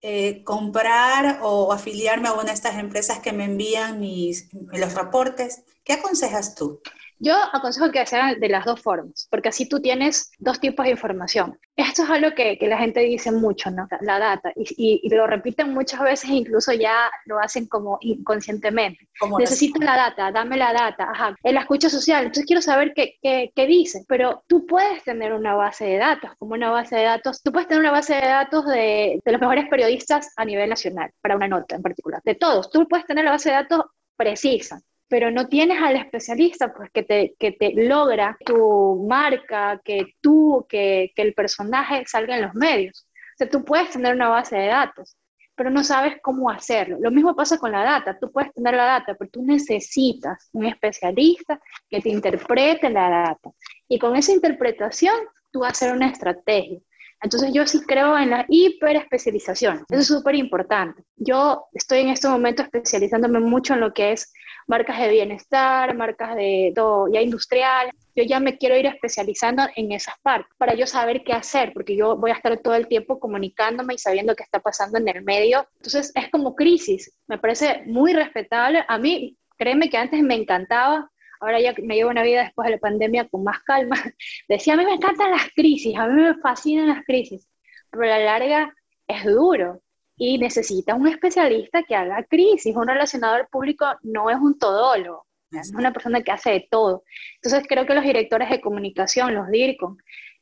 Eh, 0.00 0.42
¿Comprar 0.44 1.40
o 1.42 1.72
afiliarme 1.72 2.28
a 2.28 2.32
una 2.32 2.44
de 2.44 2.52
estas 2.52 2.78
empresas 2.78 3.20
que 3.20 3.32
me 3.32 3.44
envían 3.44 4.00
mis, 4.00 4.48
los 4.52 4.94
reportes? 4.94 5.62
¿Qué 5.84 5.94
aconsejas 5.94 6.54
tú? 6.54 6.80
Yo 7.18 7.34
aconsejo 7.52 7.90
que 7.90 8.04
sea 8.06 8.34
de 8.34 8.48
las 8.48 8.64
dos 8.64 8.80
formas, 8.82 9.28
porque 9.30 9.48
así 9.48 9.68
tú 9.68 9.80
tienes 9.80 10.32
dos 10.38 10.60
tipos 10.60 10.84
de 10.84 10.92
información. 10.92 11.58
Esto 11.76 12.02
es 12.02 12.10
algo 12.10 12.34
que, 12.34 12.58
que 12.58 12.68
la 12.68 12.78
gente 12.78 13.00
dice 13.00 13.30
mucho, 13.30 13.70
¿no? 13.70 13.86
La 14.00 14.18
data, 14.18 14.52
y, 14.56 15.00
y, 15.02 15.08
lo 15.14 15.26
repiten 15.26 15.72
muchas 15.72 16.00
veces, 16.00 16.30
incluso 16.30 16.72
ya 16.72 17.10
lo 17.26 17.38
hacen 17.38 17.66
como 17.66 17.98
inconscientemente. 18.00 19.08
Necesito 19.38 19.80
la 19.80 19.96
data, 19.96 20.32
dame 20.32 20.56
la 20.56 20.72
data, 20.72 21.10
ajá. 21.10 21.36
En 21.42 21.54
la 21.54 21.60
escucha 21.60 21.88
social, 21.88 22.24
entonces 22.24 22.46
quiero 22.46 22.62
saber 22.62 22.92
qué, 22.94 23.16
qué, 23.22 23.52
qué 23.54 23.66
dice, 23.66 24.04
pero 24.08 24.44
tú 24.46 24.66
puedes 24.66 25.02
tener 25.04 25.32
una 25.32 25.54
base 25.54 25.84
de 25.84 25.98
datos, 25.98 26.30
como 26.38 26.54
una 26.54 26.70
base 26.70 26.96
de 26.96 27.04
datos, 27.04 27.42
tú 27.42 27.52
puedes 27.52 27.68
tener 27.68 27.80
una 27.80 27.92
base 27.92 28.14
de 28.14 28.26
datos 28.26 28.66
de, 28.66 29.20
de 29.24 29.32
los 29.32 29.40
mejores 29.40 29.68
periodistas 29.68 30.32
a 30.36 30.44
nivel 30.44 30.68
nacional, 30.68 31.10
para 31.20 31.36
una 31.36 31.48
nota 31.48 31.76
en 31.76 31.82
particular, 31.82 32.20
de 32.24 32.34
todos. 32.34 32.70
Tú 32.70 32.86
puedes 32.88 33.06
tener 33.06 33.24
la 33.24 33.32
base 33.32 33.50
de 33.50 33.56
datos 33.56 33.84
precisa, 34.16 34.80
pero 35.08 35.30
no 35.30 35.48
tienes 35.48 35.80
al 35.80 35.96
especialista 35.96 36.72
pues, 36.72 36.90
que, 36.90 37.02
te, 37.02 37.34
que 37.38 37.52
te 37.52 37.72
logra 37.74 38.36
tu 38.44 39.04
marca, 39.08 39.80
que 39.84 40.14
tú, 40.20 40.66
que, 40.68 41.12
que 41.14 41.22
el 41.22 41.34
personaje 41.34 42.04
salga 42.06 42.36
en 42.36 42.42
los 42.42 42.54
medios. 42.54 43.06
O 43.34 43.36
sea, 43.36 43.48
tú 43.48 43.64
puedes 43.64 43.90
tener 43.90 44.14
una 44.14 44.28
base 44.28 44.56
de 44.56 44.66
datos, 44.66 45.16
pero 45.54 45.70
no 45.70 45.84
sabes 45.84 46.16
cómo 46.22 46.50
hacerlo. 46.50 46.98
Lo 47.00 47.10
mismo 47.10 47.34
pasa 47.34 47.58
con 47.58 47.72
la 47.72 47.82
data. 47.82 48.18
Tú 48.18 48.30
puedes 48.30 48.52
tener 48.52 48.74
la 48.74 48.84
data, 48.84 49.14
pero 49.14 49.30
tú 49.30 49.42
necesitas 49.44 50.48
un 50.52 50.66
especialista 50.66 51.60
que 51.88 52.00
te 52.00 52.08
interprete 52.08 52.90
la 52.90 53.08
data. 53.08 53.50
Y 53.88 53.98
con 53.98 54.16
esa 54.16 54.32
interpretación, 54.32 55.14
tú 55.50 55.60
vas 55.60 55.68
a 55.68 55.72
hacer 55.72 55.92
una 55.92 56.08
estrategia. 56.08 56.78
Entonces 57.22 57.50
yo 57.52 57.66
sí 57.66 57.80
creo 57.86 58.18
en 58.18 58.30
la 58.30 58.44
hiperespecialización. 58.48 59.84
Eso 59.88 60.00
es 60.00 60.06
súper 60.06 60.34
importante. 60.34 61.02
Yo 61.16 61.64
estoy 61.72 62.00
en 62.00 62.10
este 62.10 62.28
momento 62.28 62.62
especializándome 62.62 63.40
mucho 63.40 63.74
en 63.74 63.80
lo 63.80 63.92
que 63.92 64.12
es 64.12 64.32
marcas 64.66 64.98
de 64.98 65.08
bienestar, 65.08 65.96
marcas 65.96 66.34
de 66.36 66.72
todo, 66.74 67.08
ya 67.12 67.20
industrial. 67.20 67.90
Yo 68.14 68.24
ya 68.24 68.40
me 68.40 68.58
quiero 68.58 68.76
ir 68.76 68.86
especializando 68.86 69.64
en 69.76 69.92
esas 69.92 70.14
partes 70.22 70.52
para 70.58 70.74
yo 70.74 70.86
saber 70.86 71.22
qué 71.24 71.32
hacer, 71.32 71.72
porque 71.72 71.96
yo 71.96 72.16
voy 72.16 72.30
a 72.30 72.34
estar 72.34 72.56
todo 72.58 72.74
el 72.74 72.86
tiempo 72.86 73.18
comunicándome 73.18 73.94
y 73.94 73.98
sabiendo 73.98 74.36
qué 74.36 74.42
está 74.42 74.60
pasando 74.60 74.98
en 74.98 75.08
el 75.08 75.22
medio. 75.22 75.66
Entonces 75.76 76.12
es 76.14 76.30
como 76.30 76.54
crisis. 76.54 77.12
Me 77.26 77.38
parece 77.38 77.82
muy 77.86 78.12
respetable. 78.12 78.84
A 78.86 78.98
mí, 78.98 79.36
créeme 79.56 79.90
que 79.90 79.96
antes 79.96 80.22
me 80.22 80.34
encantaba 80.34 81.10
ahora 81.44 81.60
ya 81.60 81.74
me 81.82 81.94
llevo 81.94 82.10
una 82.10 82.22
vida 82.22 82.42
después 82.42 82.66
de 82.66 82.72
la 82.72 82.78
pandemia 82.78 83.28
con 83.28 83.44
más 83.44 83.60
calma, 83.62 83.96
decía, 84.48 84.74
a 84.74 84.76
mí 84.76 84.84
me 84.84 84.94
encantan 84.94 85.30
las 85.30 85.50
crisis, 85.54 85.96
a 85.96 86.06
mí 86.06 86.22
me 86.22 86.34
fascinan 86.36 86.88
las 86.88 87.04
crisis, 87.04 87.48
pero 87.90 88.04
a 88.04 88.06
la 88.06 88.18
larga 88.18 88.74
es 89.06 89.24
duro 89.24 89.80
y 90.16 90.38
necesita 90.38 90.94
un 90.94 91.08
especialista 91.08 91.82
que 91.82 91.96
haga 91.96 92.24
crisis. 92.24 92.74
Un 92.74 92.86
relacionador 92.86 93.48
público 93.50 93.86
no 94.02 94.30
es 94.30 94.36
un 94.36 94.58
todólogo, 94.58 95.26
es 95.50 95.72
una 95.72 95.92
persona 95.92 96.22
que 96.22 96.32
hace 96.32 96.50
de 96.50 96.68
todo. 96.70 97.04
Entonces 97.36 97.64
creo 97.68 97.86
que 97.86 97.94
los 97.94 98.04
directores 98.04 98.50
de 98.50 98.60
comunicación, 98.60 99.34
los 99.34 99.48
DIRCOM, 99.48 99.96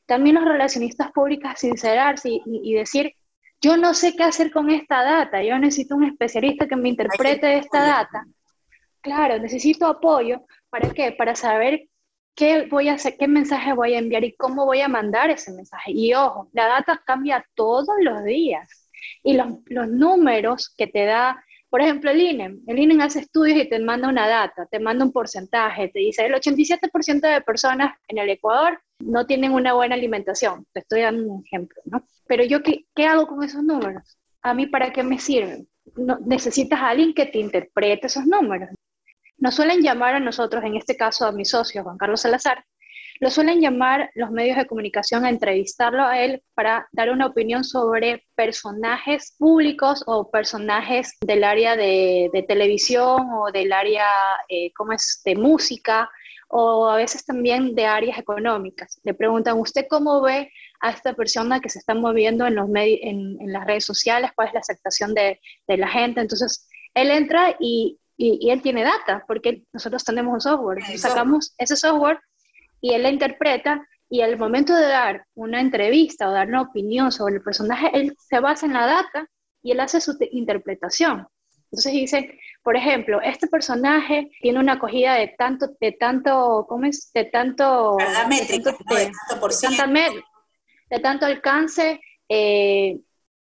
también 0.06 0.36
los 0.36 0.44
relacionistas 0.44 1.10
públicos, 1.12 1.52
sincerarse 1.56 2.28
y, 2.28 2.42
y 2.44 2.74
decir, 2.74 3.14
yo 3.60 3.76
no 3.76 3.94
sé 3.94 4.14
qué 4.16 4.24
hacer 4.24 4.50
con 4.50 4.70
esta 4.70 5.02
data, 5.02 5.42
yo 5.42 5.58
necesito 5.58 5.94
un 5.94 6.04
especialista 6.04 6.66
que 6.66 6.76
me 6.76 6.88
interprete 6.88 7.58
esta 7.58 7.82
data. 7.82 8.26
Claro, 9.00 9.38
necesito 9.38 9.86
apoyo, 9.86 10.44
¿Para 10.72 10.88
qué? 10.94 11.12
Para 11.12 11.34
saber 11.36 11.86
qué 12.34 12.66
mensaje 13.28 13.74
voy 13.74 13.92
a 13.92 13.98
enviar 13.98 14.24
y 14.24 14.34
cómo 14.36 14.64
voy 14.64 14.80
a 14.80 14.88
mandar 14.88 15.28
ese 15.28 15.52
mensaje. 15.52 15.92
Y 15.92 16.14
ojo, 16.14 16.48
la 16.54 16.66
data 16.66 17.02
cambia 17.04 17.46
todos 17.54 17.94
los 18.00 18.24
días. 18.24 18.88
Y 19.22 19.34
los, 19.34 19.48
números 19.90 20.74
que 20.74 20.86
te 20.86 21.04
da, 21.04 21.44
por 21.68 21.82
ejemplo, 21.82 22.10
el 22.10 22.22
INE, 22.22 22.56
el 22.66 22.78
INE 22.78 23.04
hace 23.04 23.20
estudios 23.20 23.58
y 23.58 23.68
te 23.68 23.78
manda 23.80 24.08
una 24.08 24.26
data, 24.26 24.66
te 24.70 24.80
manda 24.80 25.04
un 25.04 25.12
porcentaje, 25.12 25.88
te 25.88 25.98
dice 25.98 26.24
el 26.24 26.32
87% 26.32 27.20
de 27.20 27.42
personas 27.42 27.94
en 28.08 28.16
el 28.16 28.30
Ecuador 28.30 28.80
no 29.00 29.26
tienen 29.26 29.52
una 29.52 29.74
buena 29.74 29.94
alimentación. 29.94 30.64
Te 30.72 30.80
estoy 30.80 31.02
dando 31.02 31.30
un 31.30 31.44
ejemplo, 31.44 31.82
¿no? 31.84 32.02
Pero 32.26 32.44
yo, 32.44 32.62
¿qué, 32.62 32.86
qué 32.94 33.04
hago 33.04 33.26
con 33.26 33.42
esos 33.44 33.62
números? 33.62 34.16
¿A 34.40 34.54
mí 34.54 34.66
para 34.66 34.90
qué 34.90 35.02
me 35.02 35.18
sirven? 35.18 35.68
Necesitas 36.24 36.80
a 36.80 36.88
alguien 36.88 37.12
que 37.12 37.26
te 37.26 37.38
interprete 37.38 38.06
esos 38.06 38.24
números 38.24 38.70
nos 39.42 39.56
suelen 39.56 39.82
llamar 39.82 40.14
a 40.14 40.20
nosotros, 40.20 40.62
en 40.62 40.76
este 40.76 40.96
caso 40.96 41.26
a 41.26 41.32
mi 41.32 41.44
socio 41.44 41.82
Juan 41.82 41.98
Carlos 41.98 42.20
Salazar, 42.20 42.64
lo 43.18 43.28
suelen 43.28 43.60
llamar 43.60 44.08
los 44.14 44.30
medios 44.30 44.56
de 44.56 44.66
comunicación 44.66 45.24
a 45.24 45.30
entrevistarlo 45.30 46.04
a 46.04 46.20
él 46.20 46.44
para 46.54 46.88
dar 46.92 47.10
una 47.10 47.26
opinión 47.26 47.64
sobre 47.64 48.24
personajes 48.36 49.34
públicos 49.36 50.04
o 50.06 50.30
personajes 50.30 51.16
del 51.20 51.42
área 51.42 51.74
de, 51.74 52.44
televisión 52.46 53.26
o 53.32 53.50
del 53.50 53.72
área, 53.72 54.06
eh, 54.48 54.72
¿cómo 54.76 54.92
es?, 54.92 55.20
de 55.24 55.34
música 55.34 56.08
o 56.48 56.88
a 56.88 56.94
veces 56.94 57.24
también 57.24 57.74
de 57.74 57.86
áreas 57.86 58.18
económicas. 58.18 59.00
Le 59.02 59.12
preguntan, 59.12 59.58
¿usted 59.58 59.86
cómo 59.90 60.20
ve 60.20 60.52
a 60.80 60.90
esta 60.90 61.14
persona 61.14 61.58
que 61.58 61.68
se 61.68 61.80
está 61.80 61.94
moviendo 61.94 62.46
en, 62.46 62.54
los 62.54 62.68
en, 62.76 63.40
en 63.40 63.52
las 63.52 63.66
redes 63.66 63.84
sociales? 63.84 64.30
¿Cuál 64.36 64.48
es 64.48 64.54
la 64.54 64.60
aceptación 64.60 65.14
de, 65.14 65.40
de 65.66 65.76
la 65.78 65.88
gente? 65.88 66.20
Entonces, 66.20 66.68
él 66.94 67.10
entra 67.10 67.56
y, 67.58 67.98
y, 68.16 68.50
él 68.50 68.62
tiene 68.62 68.84
data, 68.84 69.24
porque 69.26 69.64
nosotros 69.72 70.04
tenemos 70.04 70.34
un 70.34 70.40
software. 70.40 70.82
Sacamos 70.98 71.54
ese 71.58 71.76
software 71.76 72.18
y 72.80 72.94
él 72.94 73.02
la 73.02 73.10
interpreta 73.10 73.86
y 74.08 74.20
al 74.20 74.38
momento 74.38 74.74
de 74.74 74.86
dar 74.86 75.26
una 75.34 75.60
entrevista 75.60 76.28
o 76.28 76.32
dar 76.32 76.48
una 76.48 76.62
opinión 76.62 77.10
sobre 77.10 77.36
el 77.36 77.42
personaje, 77.42 77.90
él 77.94 78.14
se 78.18 78.40
basa 78.40 78.66
en 78.66 78.74
la 78.74 78.86
data 78.86 79.26
y 79.62 79.72
él 79.72 79.80
hace 79.80 80.00
su 80.00 80.16
interpretación. 80.32 81.26
Entonces 81.64 81.92
dice, 81.92 82.38
por 82.62 82.76
ejemplo, 82.76 83.22
este 83.22 83.46
personaje 83.46 84.30
tiene 84.42 84.58
una 84.58 84.74
acogida 84.74 85.14
de 85.14 85.28
tanto, 85.38 85.68
de 85.80 85.92
tanto, 85.92 86.66
¿cómo 86.68 86.84
es? 86.84 87.10
De 87.14 87.24
tanto... 87.24 87.96
De 87.96 88.04
tanto, 88.04 88.70
de, 88.94 89.10
tanto 89.28 89.92
de 90.90 90.98
tanto 90.98 91.24
alcance, 91.24 91.98
eh, 92.28 92.98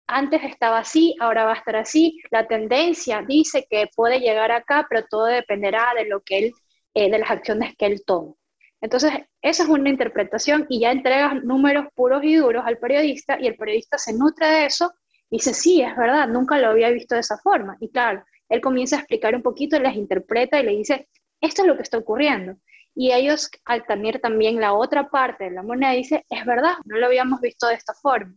antes 0.08 0.44
estaba 0.44 0.80
así, 0.80 1.16
ahora 1.20 1.46
va 1.46 1.54
a 1.54 1.58
estar 1.58 1.76
así. 1.76 2.20
La 2.32 2.48
tendencia 2.48 3.24
dice 3.28 3.66
que 3.70 3.88
puede 3.96 4.20
llegar 4.20 4.52
acá, 4.52 4.86
pero 4.90 5.06
todo 5.10 5.26
dependerá 5.26 5.94
de 5.96 6.06
lo 6.06 6.22
que 6.22 6.38
él, 6.40 6.54
eh, 6.94 7.10
de 7.10 7.20
las 7.20 7.32
acciones 7.32 7.76
que 7.78 7.86
él 7.86 8.04
tome. 8.06 8.34
Entonces, 8.82 9.12
esa 9.42 9.64
es 9.64 9.70
una 9.70 9.90
interpretación 9.90 10.66
y 10.68 10.80
ya 10.82 10.92
entregas 10.92 11.44
números 11.44 11.86
puros 11.94 12.24
y 12.24 12.36
duros 12.36 12.64
al 12.66 12.80
periodista 12.80 13.38
y 13.40 13.48
el 13.48 13.56
periodista 13.56 13.98
se 13.98 14.14
nutre 14.14 14.48
de 14.48 14.66
eso 14.66 14.92
y 15.30 15.38
dice, 15.38 15.54
sí, 15.54 15.82
es 15.82 15.96
verdad, 15.96 16.28
nunca 16.28 16.58
lo 16.58 16.68
había 16.70 16.90
visto 16.90 17.16
de 17.16 17.22
esa 17.22 17.38
forma. 17.38 17.78
Y 17.80 17.90
claro, 17.90 18.24
él 18.50 18.60
comienza 18.60 18.98
a 18.98 19.00
explicar 19.00 19.36
un 19.36 19.44
poquito, 19.44 19.80
les 19.80 19.96
interpreta 19.96 20.60
y 20.60 20.64
le 20.64 20.72
dice, 20.72 21.08
esto 21.40 21.62
es 21.62 21.68
lo 21.68 21.76
que 21.78 21.84
está 21.84 21.98
ocurriendo. 21.98 22.58
Y 22.94 23.14
ellos, 23.14 23.50
al 23.66 23.86
tener 23.86 24.20
también 24.20 24.60
la 24.60 24.74
otra 24.74 25.10
parte 25.10 25.46
de 25.46 25.52
la 25.52 25.64
moneda, 25.64 25.92
dice, 25.92 26.26
es 26.30 26.46
verdad, 26.46 26.74
no 26.86 26.98
lo 26.98 27.06
habíamos 27.06 27.40
visto 27.40 27.68
de 27.68 27.76
esta 27.76 27.94
forma. 27.94 28.36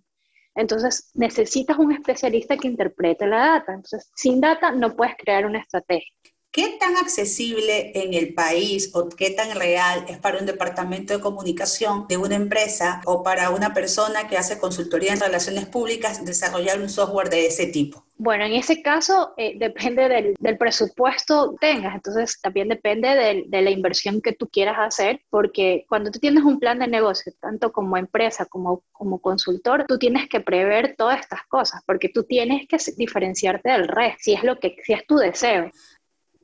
Entonces, 0.54 1.10
necesitas 1.14 1.78
un 1.78 1.92
especialista 1.92 2.56
que 2.56 2.68
interprete 2.68 3.26
la 3.26 3.38
data. 3.38 3.74
Entonces, 3.74 4.10
sin 4.14 4.40
data 4.40 4.70
no 4.70 4.94
puedes 4.94 5.16
crear 5.16 5.46
una 5.46 5.60
estrategia. 5.60 6.12
¿Qué 6.54 6.76
tan 6.78 6.96
accesible 6.96 7.90
en 8.00 8.14
el 8.14 8.32
país 8.32 8.90
o 8.94 9.08
qué 9.08 9.30
tan 9.30 9.56
real 9.56 10.04
es 10.08 10.18
para 10.18 10.38
un 10.38 10.46
departamento 10.46 11.12
de 11.12 11.20
comunicación 11.20 12.06
de 12.06 12.16
una 12.16 12.36
empresa 12.36 13.00
o 13.06 13.24
para 13.24 13.50
una 13.50 13.74
persona 13.74 14.28
que 14.28 14.36
hace 14.36 14.60
consultoría 14.60 15.12
en 15.12 15.18
relaciones 15.18 15.66
públicas 15.66 16.24
desarrollar 16.24 16.80
un 16.80 16.88
software 16.88 17.28
de 17.28 17.46
ese 17.46 17.66
tipo? 17.66 18.03
Bueno, 18.16 18.44
en 18.44 18.52
ese 18.52 18.80
caso 18.80 19.34
eh, 19.36 19.54
depende 19.58 20.08
del, 20.08 20.56
presupuesto 20.56 21.56
que 21.60 21.66
tengas, 21.66 21.96
entonces 21.96 22.40
también 22.40 22.68
depende 22.68 23.08
de, 23.48 23.62
la 23.62 23.70
inversión 23.70 24.20
que 24.20 24.32
tú 24.32 24.48
quieras 24.48 24.76
hacer, 24.78 25.20
porque 25.30 25.84
cuando 25.88 26.12
tú 26.12 26.20
tienes 26.20 26.44
un 26.44 26.60
plan 26.60 26.78
de 26.78 26.86
negocio, 26.86 27.32
tanto 27.40 27.72
como 27.72 27.96
empresa 27.96 28.46
como 28.46 28.84
como 28.92 29.20
consultor, 29.20 29.84
tú 29.88 29.98
tienes 29.98 30.28
que 30.28 30.40
prever 30.40 30.94
todas 30.96 31.20
estas 31.20 31.40
cosas, 31.48 31.82
porque 31.86 32.08
tú 32.08 32.22
tienes 32.22 32.68
que 32.68 32.78
diferenciarte 32.96 33.70
del 33.70 33.88
resto, 33.88 34.18
si 34.20 34.34
es 34.34 34.44
lo 34.44 34.60
que 34.60 34.76
si 34.84 34.92
es 34.92 35.04
tu 35.06 35.16
deseo. 35.16 35.70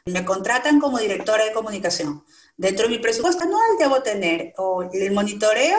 Me 0.07 0.25
contratan 0.25 0.81
como 0.81 0.99
directora 0.99 1.45
de 1.45 1.53
comunicación. 1.53 2.25
Dentro 2.57 2.89
de 2.89 2.97
mi 2.97 2.99
presupuesto 2.99 3.45
anual 3.45 3.79
debo 3.79 4.03
tener 4.03 4.55
o 4.57 4.83
el 4.93 5.12
monitoreo, 5.12 5.79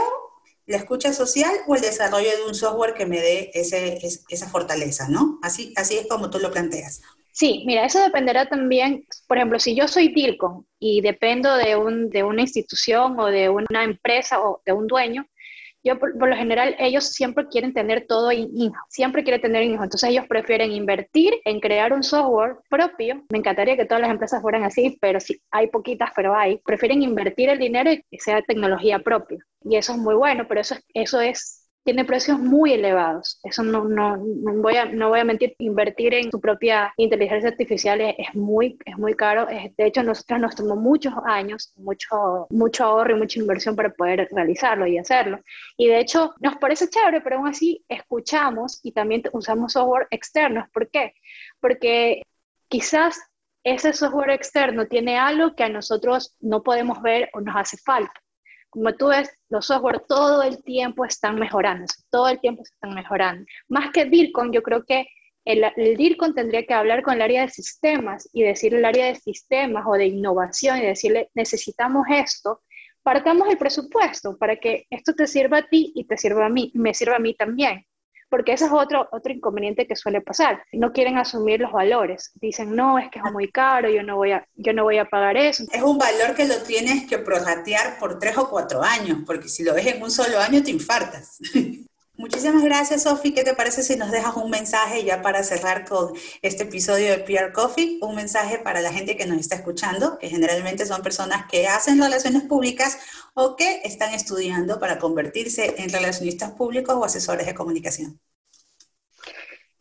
la 0.65 0.77
escucha 0.77 1.13
social 1.13 1.51
o 1.68 1.75
el 1.75 1.82
desarrollo 1.82 2.30
de 2.30 2.46
un 2.48 2.56
software 2.56 2.94
que 2.94 3.06
me 3.06 3.20
dé 3.20 3.51
ese, 3.53 4.00
esa 4.30 4.50
fortaleza, 4.50 5.08
¿no? 5.10 5.39
Así, 5.41 5.74
así 5.75 5.98
es 5.98 6.08
como 6.08 6.30
tú 6.30 6.39
lo 6.39 6.51
planteas. 6.51 7.01
Sí, 7.32 7.63
mira, 7.65 7.86
eso 7.86 8.00
dependerá 8.01 8.48
también, 8.48 9.06
por 9.27 9.38
ejemplo, 9.38 9.58
si 9.58 9.75
yo 9.75 9.88
soy 9.88 10.13
DIRCON 10.13 10.68
y 10.80 11.01
dependo 11.01 11.56
de, 11.56 11.75
un, 11.77 12.10
de 12.10 12.24
una 12.24 12.41
institución 12.41 13.18
o 13.20 13.27
de 13.27 13.50
una 13.50 13.84
empresa 13.84 14.41
o 14.41 14.62
de 14.65 14.74
un 14.74 14.88
dueño, 14.88 15.25
yo 15.83 15.97
por, 16.00 16.15
lo 16.15 16.35
general 16.35 16.75
ellos 16.79 17.07
siempre 17.09 17.47
quieren 17.47 17.73
tener 17.73 18.05
todo 18.07 18.31
in 18.31 18.71
siempre 18.89 19.23
quieren 19.23 19.41
tener 19.41 19.63
in 19.63 19.73
entonces 19.73 20.09
ellos 20.09 20.25
prefieren 20.27 20.71
invertir 20.71 21.33
en 21.45 21.59
crear 21.59 21.93
un 21.93 22.03
software 22.03 22.57
propio. 22.69 23.23
Me 23.29 23.39
encantaría 23.39 23.77
que 23.77 23.85
todas 23.85 24.01
las 24.01 24.11
empresas 24.11 24.41
fueran 24.41 24.63
así, 24.63 24.97
pero 25.01 25.19
sí, 25.19 25.41
hay 25.51 25.67
poquitas, 25.67 26.11
pero 26.15 26.35
hay. 26.35 26.57
Prefieren 26.65 27.01
invertir 27.01 27.50
el 27.50 27.59
dinero 27.59 27.91
y 27.91 28.03
que 28.09 28.19
sea 28.19 28.41
tecnología 28.41 29.00
propia. 29.00 29.39
Y 29.63 29.75
eso 29.75 29.93
es 29.93 29.97
muy 29.97 30.15
bueno, 30.15 30.45
pero 30.47 30.61
eso, 30.61 30.75
eso 30.93 31.21
es 31.21 31.61
tiene 31.83 32.05
precios 32.05 32.39
muy 32.39 32.73
elevados. 32.73 33.39
Eso 33.43 33.63
no, 33.63 33.83
no, 33.85 34.17
no, 34.17 34.61
voy, 34.61 34.75
a, 34.75 34.85
no 34.85 35.09
voy 35.09 35.19
a 35.19 35.23
mentir, 35.23 35.55
invertir 35.57 36.13
en 36.13 36.29
tu 36.29 36.39
propia 36.39 36.93
inteligencia 36.97 37.50
artificial 37.50 38.01
es, 38.01 38.35
muy, 38.35 38.77
es 38.85 38.97
muy 38.97 39.15
caro. 39.15 39.47
de 39.47 39.71
hecho, 39.85 40.03
nosotros 40.03 40.39
nos 40.39 40.55
tomó 40.55 40.75
muchos 40.75 41.13
años, 41.25 41.73
mucho, 41.77 42.47
mucho 42.50 42.83
ahorro 42.83 43.15
y 43.15 43.19
mucha 43.19 43.39
inversión 43.39 43.75
para 43.75 43.89
poder 43.89 44.29
realizarlo 44.31 44.85
y 44.85 44.97
hacerlo. 44.97 45.39
Y 45.77 45.88
de 45.88 46.00
hecho, 46.00 46.33
nos 46.39 46.57
parece 46.57 46.89
chévere, 46.89 47.21
pero 47.21 47.38
aún 47.38 47.47
así 47.47 47.83
escuchamos 47.89 48.79
y 48.83 48.91
también 48.91 49.23
usamos 49.33 49.73
software 49.73 50.07
externos. 50.11 50.69
¿Por 50.71 50.89
qué? 50.89 51.13
Porque 51.59 52.21
quizás 52.67 53.19
ese 53.63 53.93
software 53.93 54.31
externo 54.31 54.88
tiene 54.88 55.17
algo 55.17 55.55
que 55.55 55.63
a 55.63 55.69
nosotros 55.69 56.35
no 56.39 56.63
podemos 56.63 57.01
ver 57.01 57.29
o 57.33 57.41
nos 57.41 57.55
hace 57.55 57.77
falta 57.77 58.20
como 58.71 58.93
tú 58.95 59.07
ves, 59.07 59.29
los 59.49 59.67
software 59.67 59.99
todo 60.07 60.41
el 60.41 60.63
tiempo 60.63 61.05
están 61.05 61.35
mejorando, 61.35 61.85
todo 62.09 62.29
el 62.29 62.39
tiempo 62.39 62.63
se 62.65 62.73
están 62.73 62.95
mejorando. 62.95 63.45
Más 63.67 63.91
que 63.91 64.05
DIRCON, 64.05 64.51
yo 64.51 64.63
creo 64.63 64.83
que 64.85 65.07
el, 65.45 65.63
el, 65.75 65.97
DIRCON 65.97 66.33
tendría 66.33 66.65
que 66.65 66.73
hablar 66.73 67.03
con 67.03 67.15
el 67.15 67.21
área 67.21 67.41
de 67.41 67.49
sistemas 67.49 68.29
y 68.31 68.43
decirle 68.43 68.79
al 68.79 68.85
área 68.85 69.05
de 69.07 69.15
sistemas 69.15 69.83
o 69.85 69.93
de 69.93 70.07
innovación 70.07 70.79
y 70.79 70.85
decirle, 70.85 71.29
necesitamos 71.35 72.05
esto, 72.09 72.61
partamos 73.03 73.49
el 73.49 73.57
presupuesto 73.57 74.37
para 74.37 74.55
que 74.55 74.85
esto 74.89 75.13
te 75.13 75.27
sirva 75.27 75.59
a 75.59 75.67
ti 75.67 75.91
y 75.93 76.05
te 76.05 76.17
sirva 76.17 76.45
a 76.45 76.49
mí, 76.49 76.71
me 76.73 76.93
sirva 76.93 77.17
a 77.17 77.19
mí 77.19 77.35
también 77.35 77.85
porque 78.31 78.53
ese 78.53 78.65
es 78.65 78.71
otro, 78.71 79.09
otro 79.11 79.33
inconveniente 79.33 79.85
que 79.85 79.95
suele 79.97 80.21
pasar. 80.21 80.63
No 80.71 80.93
quieren 80.93 81.17
asumir 81.17 81.59
los 81.59 81.73
valores. 81.73 82.31
Dicen, 82.35 82.73
no, 82.73 82.97
es 82.97 83.11
que 83.11 83.19
es 83.19 83.31
muy 83.31 83.51
caro, 83.51 83.89
yo 83.89 84.03
no 84.03 84.15
voy 84.15 84.31
a, 84.31 84.47
yo 84.55 84.71
no 84.73 84.83
voy 84.83 84.97
a 84.97 85.05
pagar 85.05 85.35
eso. 85.35 85.65
Es 85.69 85.81
un 85.83 85.97
valor 85.97 86.33
que 86.33 86.45
lo 86.45 86.55
tienes 86.63 87.07
que 87.07 87.17
prorratear 87.17 88.00
por 88.00 88.19
tres 88.19 88.38
o 88.38 88.50
cuatro 88.50 88.81
años, 88.81 89.19
porque 89.25 89.50
si 89.50 89.63
lo 89.63 89.73
ves 89.73 89.85
en 89.88 90.01
un 90.01 90.09
solo 90.09 90.39
año 90.39 90.63
te 90.63 90.71
infartas. 90.71 91.39
Muchísimas 92.21 92.63
gracias, 92.63 93.01
Sofi. 93.01 93.33
¿Qué 93.33 93.43
te 93.43 93.55
parece 93.55 93.81
si 93.81 93.95
nos 93.95 94.11
dejas 94.11 94.35
un 94.35 94.51
mensaje 94.51 95.03
ya 95.03 95.23
para 95.23 95.41
cerrar 95.41 95.89
con 95.89 96.13
este 96.43 96.65
episodio 96.65 97.09
de 97.09 97.17
PR 97.17 97.51
Coffee? 97.51 97.97
Un 97.99 98.15
mensaje 98.15 98.59
para 98.59 98.79
la 98.79 98.93
gente 98.93 99.17
que 99.17 99.25
nos 99.25 99.39
está 99.39 99.55
escuchando, 99.55 100.19
que 100.19 100.29
generalmente 100.29 100.85
son 100.85 101.01
personas 101.01 101.47
que 101.49 101.67
hacen 101.67 101.99
relaciones 101.99 102.43
públicas 102.43 102.99
o 103.33 103.55
que 103.55 103.81
están 103.85 104.13
estudiando 104.13 104.79
para 104.79 104.99
convertirse 104.99 105.81
en 105.81 105.89
relacionistas 105.89 106.51
públicos 106.51 106.93
o 106.93 107.03
asesores 107.03 107.47
de 107.47 107.55
comunicación. 107.55 108.19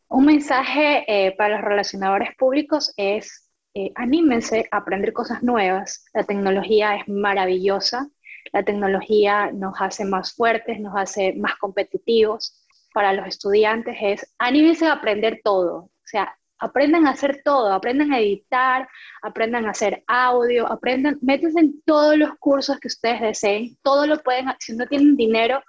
Un 0.09 0.25
mensaje 0.25 1.04
eh, 1.09 1.37
para 1.37 1.56
los 1.56 1.61
relacionadores 1.61 2.35
públicos 2.38 2.94
es 2.97 3.50
eh, 3.75 3.92
anímense 3.97 4.66
a 4.70 4.78
aprender 4.78 5.12
cosas 5.12 5.42
nuevas. 5.42 6.06
La 6.14 6.25
tecnología 6.25 6.97
es 6.97 7.06
maravillosa 7.06 8.09
la 8.52 8.62
tecnología 8.64 9.50
nos 9.52 9.75
hace 9.80 10.04
más 10.04 10.35
fuertes, 10.35 10.80
nos 10.80 10.95
hace 10.97 11.35
más 11.35 11.57
competitivos. 11.57 12.57
Para 12.92 13.12
los 13.12 13.26
estudiantes 13.26 13.97
es 14.00 14.35
anímense 14.38 14.87
a 14.87 14.95
aprender 14.95 15.40
todo, 15.45 15.76
o 15.76 15.90
sea, 16.04 16.35
aprendan 16.61 17.07
a 17.07 17.11
hacer 17.11 17.40
todo, 17.45 17.73
aprendan 17.73 18.12
a 18.12 18.21
editar, 18.21 18.88
aprendan 19.23 19.66
a 19.66 19.71
hacer 19.71 20.04
audio, 20.07 20.71
aprendan, 20.71 21.19
métanse 21.23 21.61
en 21.61 21.83
todos 21.83 22.16
los 22.16 22.30
cursos 22.38 22.78
que 22.78 22.88
ustedes 22.88 23.21
deseen, 23.21 23.78
todo 23.83 24.07
lo 24.07 24.19
pueden, 24.23 24.47
si 24.59 24.76
no 24.76 24.87
tienen 24.87 25.16
dinero 25.16 25.62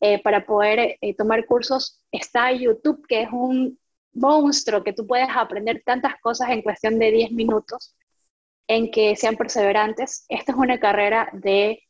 eh, 0.00 0.22
para 0.22 0.46
poder 0.46 0.96
eh, 1.00 1.14
tomar 1.16 1.44
cursos, 1.44 2.00
está 2.12 2.52
YouTube, 2.52 3.04
que 3.08 3.22
es 3.22 3.28
un 3.32 3.78
monstruo 4.12 4.84
que 4.84 4.92
tú 4.92 5.06
puedes 5.06 5.28
aprender 5.28 5.82
tantas 5.84 6.20
cosas 6.20 6.50
en 6.50 6.62
cuestión 6.62 6.98
de 6.98 7.10
10 7.10 7.32
minutos, 7.32 7.96
en 8.68 8.90
que 8.90 9.16
sean 9.16 9.36
perseverantes. 9.36 10.24
Esta 10.28 10.52
es 10.52 10.58
una 10.58 10.78
carrera 10.78 11.30
de 11.32 11.82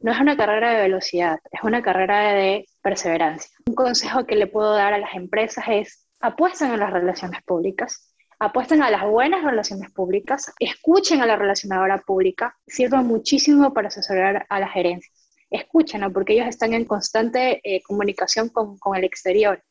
no 0.00 0.12
es 0.12 0.20
una 0.20 0.36
carrera 0.36 0.72
de 0.72 0.82
velocidad, 0.82 1.38
es 1.50 1.62
una 1.62 1.82
carrera 1.82 2.32
de 2.32 2.66
perseverancia. 2.82 3.50
Un 3.66 3.74
consejo 3.74 4.26
que 4.26 4.36
le 4.36 4.46
puedo 4.46 4.74
dar 4.74 4.92
a 4.92 4.98
las 4.98 5.14
empresas 5.14 5.64
es 5.68 6.06
apuesten 6.20 6.70
a 6.70 6.76
las 6.76 6.92
relaciones 6.92 7.42
públicas, 7.44 8.14
apuesten 8.38 8.82
a 8.82 8.90
las 8.90 9.04
buenas 9.04 9.42
relaciones 9.42 9.90
públicas, 9.92 10.52
escuchen 10.58 11.22
a 11.22 11.26
la 11.26 11.36
relacionadora 11.36 11.98
pública, 11.98 12.56
sirva 12.66 13.02
muchísimo 13.02 13.72
para 13.72 13.88
asesorar 13.88 14.46
a 14.48 14.60
la 14.60 14.68
gerencia. 14.68 15.10
Escúchenlo 15.50 16.12
porque 16.12 16.34
ellos 16.34 16.48
están 16.48 16.74
en 16.74 16.84
constante 16.84 17.60
eh, 17.62 17.82
comunicación 17.82 18.48
con, 18.48 18.78
con 18.78 18.96
el 18.96 19.04
exterior. 19.04 19.62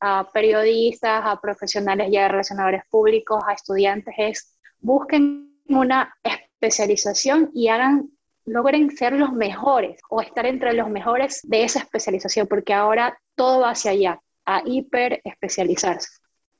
A 0.00 0.28
periodistas, 0.32 1.22
a 1.24 1.40
profesionales 1.40 2.08
ya 2.10 2.22
de 2.22 2.28
relacionadores 2.28 2.82
públicos, 2.88 3.42
a 3.46 3.52
estudiantes, 3.52 4.14
es 4.16 4.58
busquen 4.80 5.60
una 5.68 6.16
especialización 6.22 7.50
y 7.52 7.68
hagan 7.68 8.10
logren 8.48 8.96
ser 8.96 9.12
los 9.12 9.32
mejores 9.32 10.00
o 10.08 10.20
estar 10.20 10.46
entre 10.46 10.72
los 10.72 10.88
mejores 10.88 11.40
de 11.44 11.64
esa 11.64 11.80
especialización, 11.80 12.46
porque 12.46 12.74
ahora 12.74 13.18
todo 13.34 13.60
va 13.60 13.70
hacia 13.70 13.92
allá, 13.92 14.20
a 14.44 14.62
hiper 14.64 15.20
especializarse. 15.24 16.08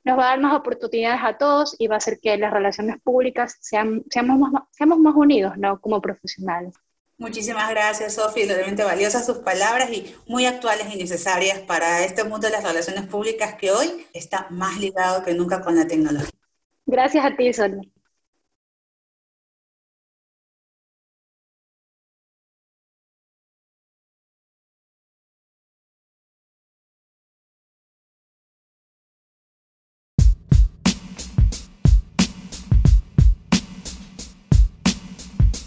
Nos 0.03 0.17
va 0.17 0.23
a 0.23 0.29
dar 0.29 0.39
más 0.39 0.55
oportunidades 0.55 1.21
a 1.23 1.37
todos 1.37 1.75
y 1.77 1.87
va 1.87 1.95
a 1.95 1.97
hacer 1.97 2.19
que 2.21 2.37
las 2.37 2.53
relaciones 2.53 3.01
públicas 3.01 3.57
sean, 3.59 4.03
seamos, 4.09 4.39
más, 4.39 4.63
seamos 4.71 4.99
más 4.99 5.15
unidos 5.15 5.57
¿no? 5.57 5.79
como 5.81 6.01
profesionales. 6.01 6.73
Muchísimas 7.17 7.69
gracias, 7.69 8.13
Sofía. 8.13 8.45
Realmente 8.47 8.83
valiosas 8.83 9.25
sus 9.25 9.39
palabras 9.39 9.91
y 9.91 10.15
muy 10.25 10.45
actuales 10.45 10.87
y 10.93 10.97
necesarias 10.97 11.59
para 11.59 12.05
este 12.05 12.23
mundo 12.23 12.47
de 12.47 12.53
las 12.53 12.63
relaciones 12.63 13.07
públicas 13.07 13.55
que 13.55 13.71
hoy 13.71 14.07
está 14.13 14.47
más 14.49 14.79
ligado 14.79 15.21
que 15.21 15.33
nunca 15.33 15.61
con 15.61 15.75
la 15.75 15.85
tecnología. 15.85 16.29
Gracias 16.85 17.25
a 17.25 17.35
ti, 17.35 17.51
Sonia. 17.51 17.89